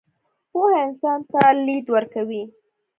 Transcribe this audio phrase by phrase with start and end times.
[0.51, 2.43] پوهه انسان ته لید ورکوي.